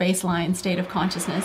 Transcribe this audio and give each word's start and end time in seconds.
baseline 0.00 0.54
state 0.54 0.78
of 0.78 0.88
consciousness. 0.88 1.44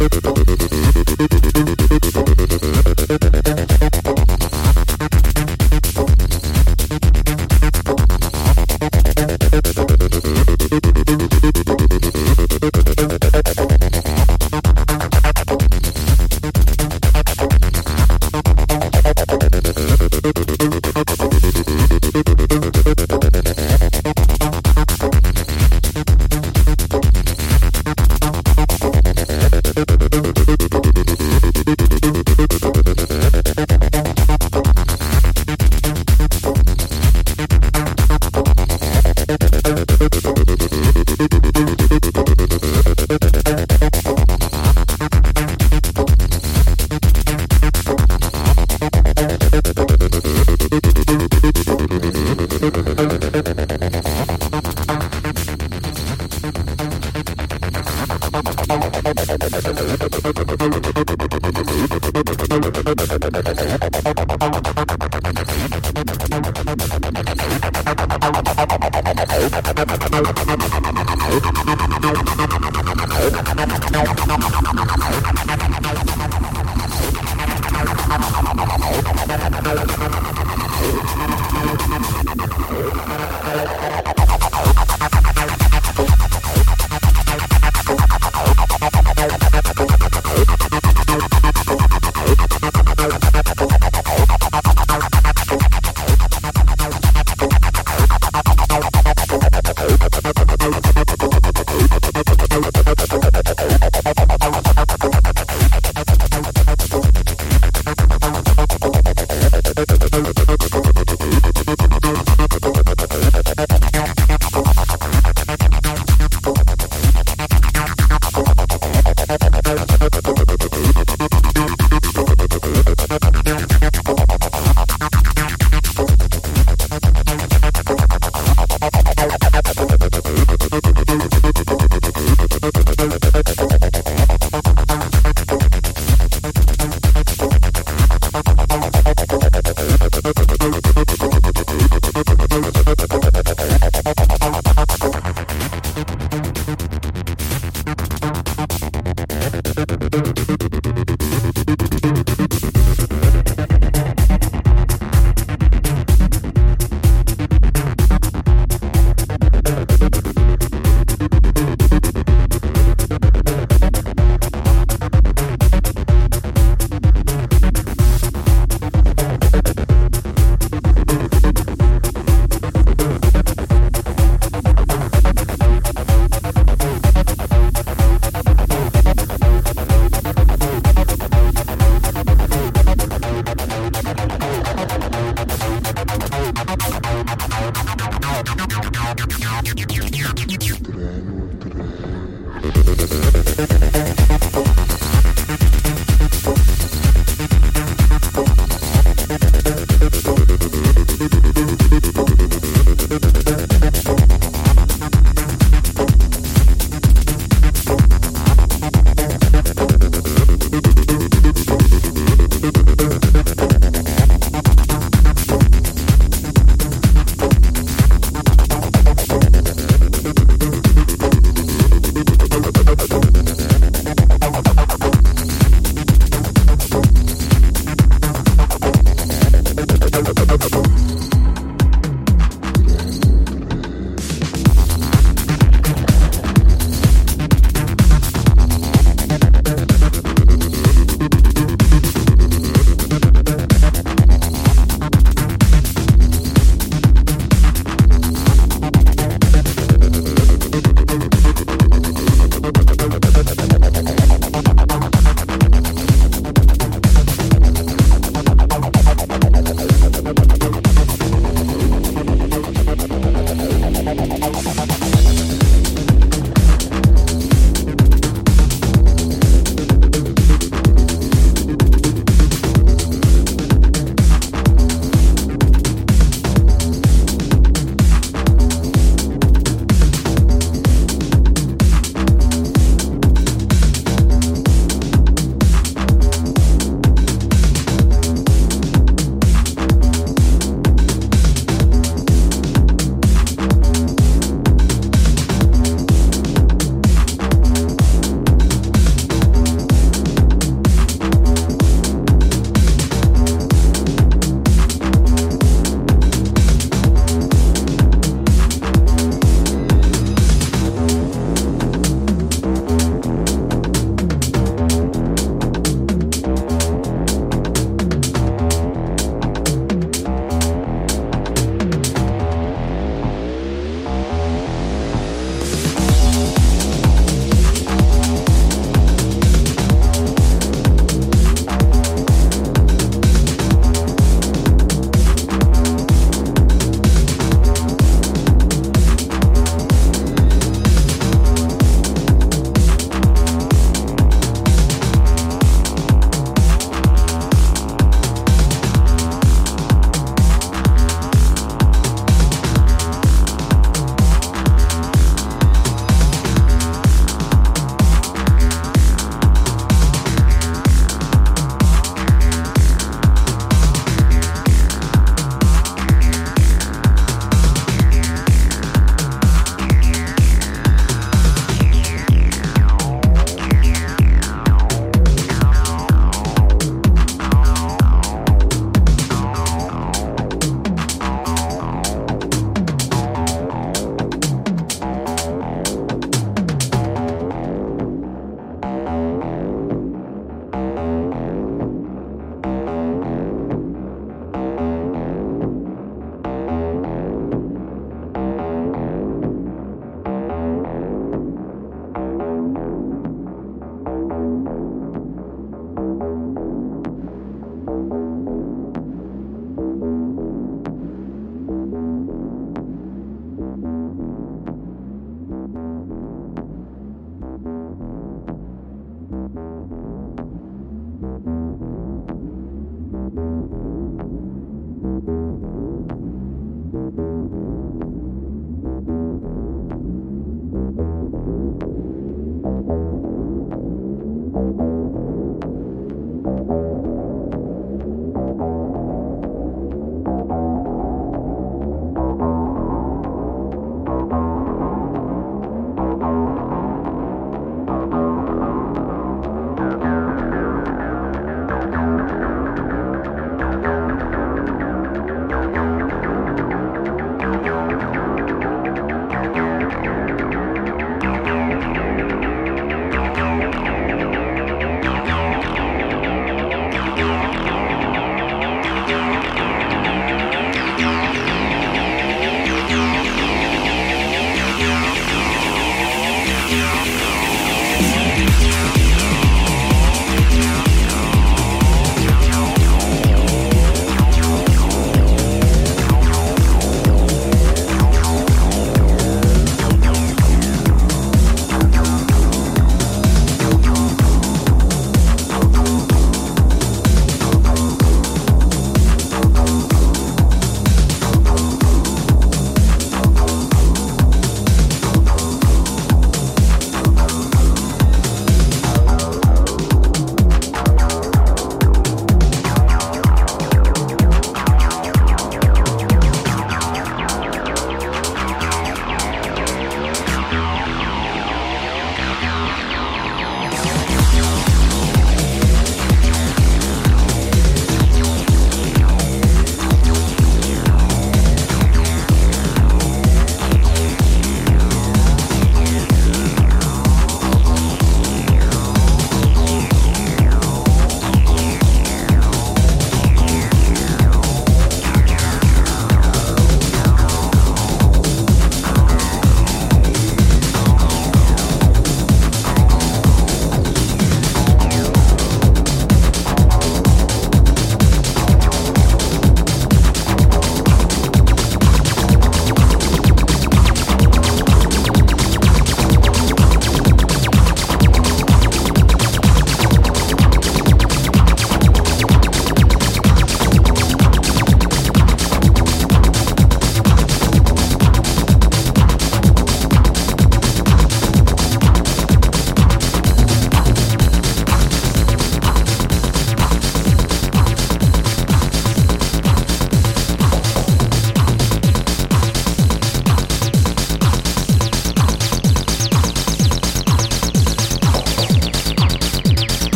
Oh. 0.00 0.47